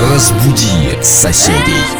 Разбуди 0.00 0.98
соседей. 1.02 1.99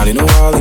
Not 0.00 0.08
in 0.08 0.18
a 0.18 0.24
while. 0.24 0.59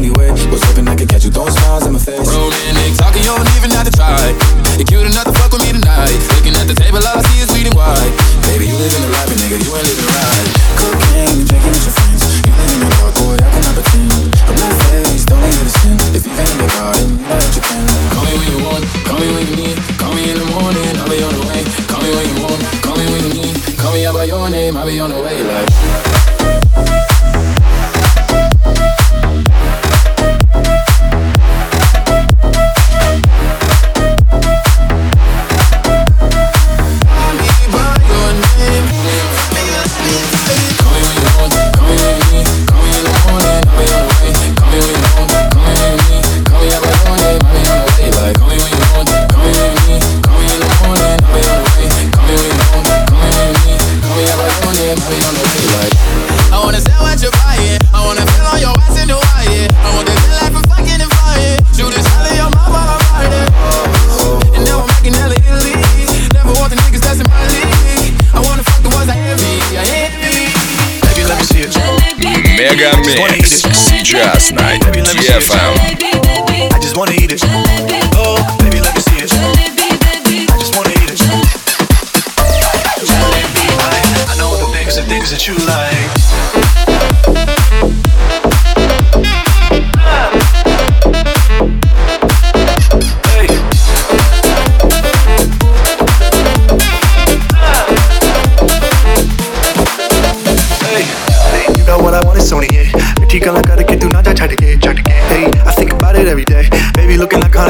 need 77.12 77.32
it. 77.32 77.49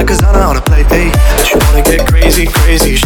Cause 0.07 0.23
I 0.23 0.31
know 0.33 0.39
how 0.39 0.53
to 0.53 0.61
play 0.61 0.83
plate, 0.85 1.11
but 1.13 1.49
you 1.51 1.59
wanna 1.59 1.83
get 1.83 2.07
crazy, 2.07 2.47
crazy. 2.47 2.98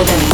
Poder. 0.00 0.29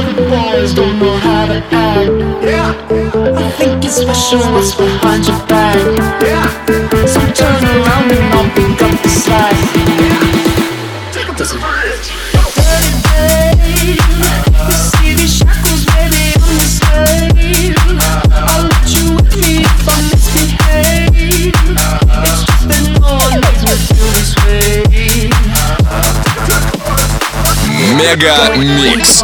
think 3.58 3.84
it's 3.84 4.04
behind 4.76 5.26
your 5.26 5.36
back. 5.48 5.78
Мега 27.96 28.56
Микс. 28.56 29.22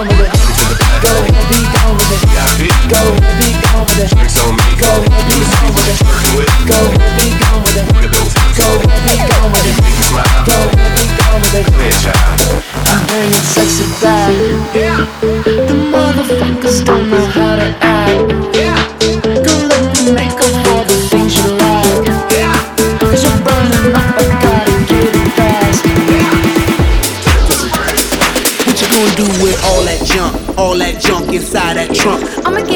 Trump. 31.94 32.24
I'ma 32.44 32.60
get 32.62 32.73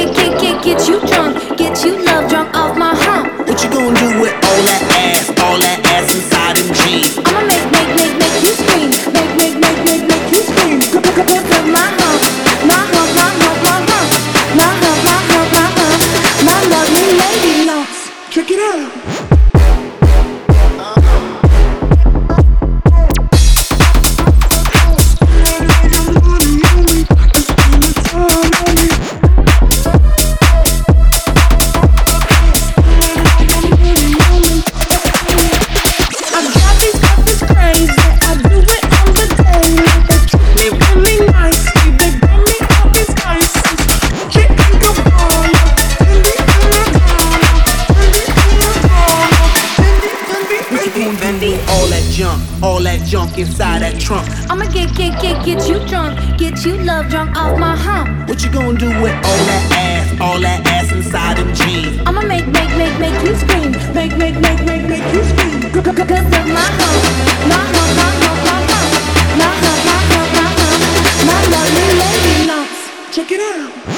inside 53.38 53.82
that 53.82 54.00
trunk. 54.00 54.28
I'ma 54.50 54.66
get, 54.66 54.94
get, 54.96 55.20
get, 55.22 55.44
get 55.44 55.68
you 55.68 55.78
drunk, 55.86 56.18
get 56.38 56.64
you 56.64 56.76
love 56.78 57.08
drunk 57.08 57.36
off 57.36 57.58
my 57.58 57.76
hump. 57.76 58.28
What 58.28 58.42
you 58.42 58.50
gonna 58.50 58.78
do 58.78 58.88
with 58.88 59.14
all 59.14 59.42
that 59.50 59.64
ass, 59.72 60.20
all 60.20 60.40
that 60.40 60.66
ass 60.66 60.90
inside 60.92 61.36
them 61.38 61.54
jeans? 61.54 62.00
I'ma 62.06 62.22
make, 62.22 62.46
make, 62.46 62.70
make, 62.76 62.98
make 62.98 63.18
you 63.24 63.34
scream, 63.36 63.72
make, 63.94 64.16
make, 64.16 64.34
make, 64.40 64.60
make, 64.66 64.84
make 64.88 65.06
you 65.14 65.22
scream. 65.22 65.70
Cause 65.70 65.86
of 65.86 66.46
my 66.50 66.66
hump, 66.78 66.98
my 67.46 67.62
hump, 67.74 67.90
my 67.98 68.10
hump, 68.18 68.38
my 68.44 68.58
hump, 68.70 68.90
my 69.38 69.50
hump, 69.62 69.80
my 69.86 69.98
hump, 70.10 70.28
my 70.34 70.46
hump, 70.58 70.82
my 71.28 71.38
lovely 71.54 71.88
lady 72.02 72.48
lumps. 72.48 73.14
Check 73.14 73.30
it 73.32 73.40
out. 73.40 73.97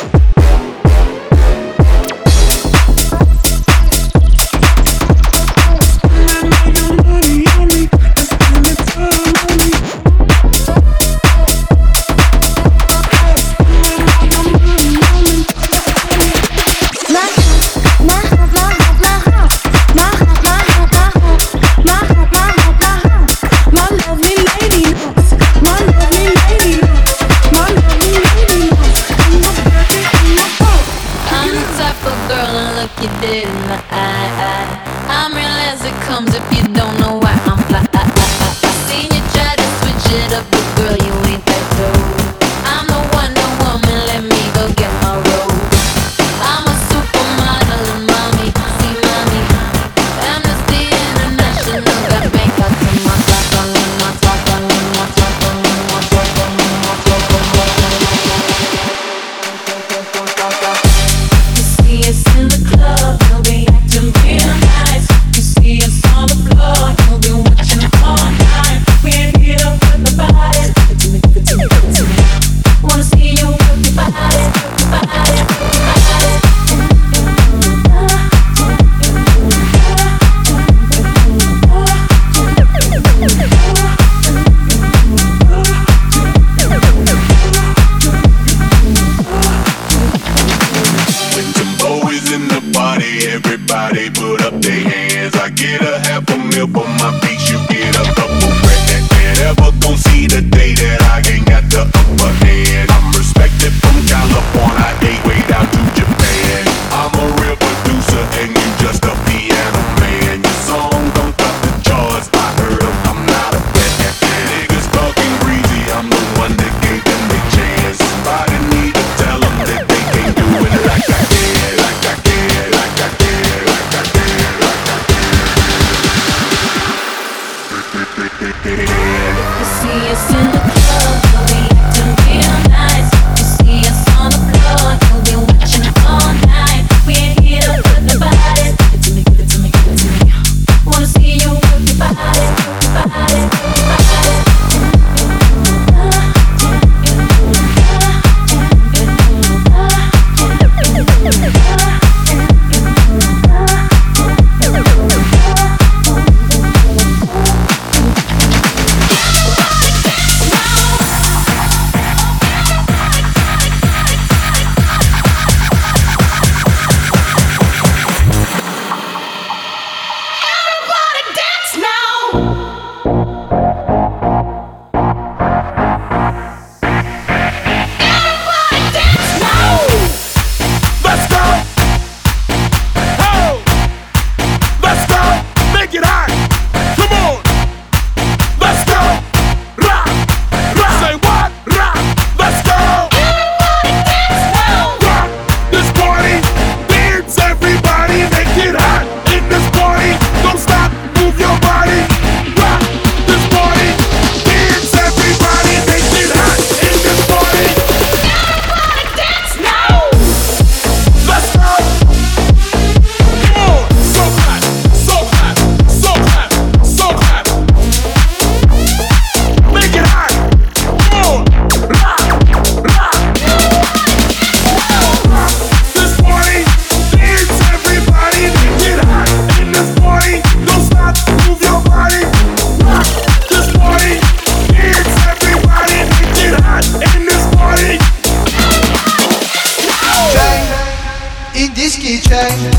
день, 242.35 242.73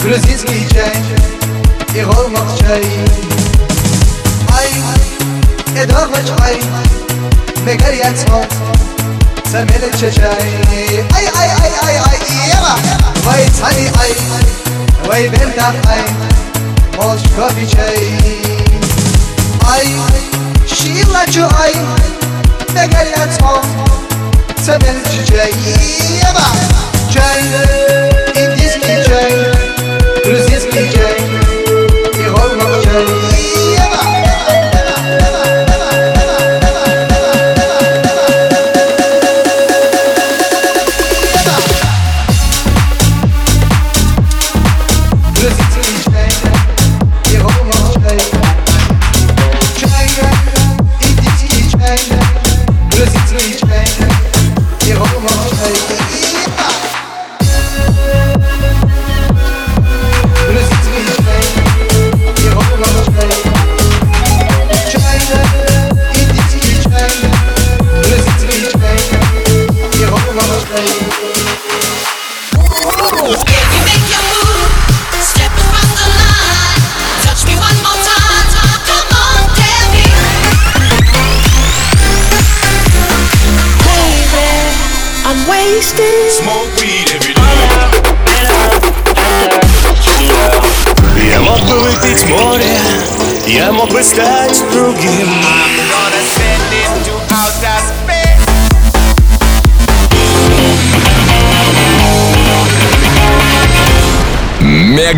грузинський 0.00 0.66
день, 0.72 1.18
і 1.94 2.00
гол 2.02 2.28
мовчай. 2.28 2.86
Ай, 4.56 4.72
і 5.82 5.86
дорноч 5.86 6.40
ай, 6.44 6.62
мегар 7.66 7.94
як 7.94 8.18
смот, 8.18 8.46
це 9.52 9.64
милий 9.64 9.90
чечай. 10.00 10.44
Ай, 11.16 11.28
ай, 11.38 11.50
ай, 11.62 11.72
ай, 11.84 12.00
ай, 12.06 12.18
єва, 12.48 12.76
вай 13.24 13.48
цані 13.60 13.90
ай, 14.00 14.16
вай 15.06 15.28
бельта 15.28 15.72
ай, 15.88 16.04
молч 16.96 17.20
кофі 17.36 17.76
чай. 17.76 18.12
Ай, 19.72 19.88
шілачу 20.68 21.48
ай, 21.60 21.76
мегар 22.74 23.06
як 23.06 23.28
смот, 23.38 23.64
це 24.62 24.78
милий 24.78 25.26
чечай. 25.26 25.54
Єва, 26.26 26.46
чай, 27.14 27.42
індійський 28.36 29.04
чай, 29.06 29.32
грузинський 30.24 30.90
чай, 30.90 31.25